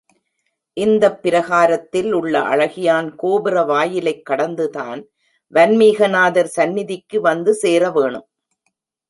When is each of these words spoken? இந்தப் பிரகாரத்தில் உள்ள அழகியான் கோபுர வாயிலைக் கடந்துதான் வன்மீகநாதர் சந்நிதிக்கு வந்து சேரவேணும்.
இந்தப் 0.73 1.21
பிரகாரத்தில் 1.23 2.11
உள்ள 2.11 2.39
அழகியான் 2.39 3.15
கோபுர 3.15 3.63
வாயிலைக் 3.63 4.25
கடந்துதான் 4.25 5.07
வன்மீகநாதர் 5.53 6.49
சந்நிதிக்கு 6.57 7.21
வந்து 7.21 7.59
சேரவேணும். 7.61 8.27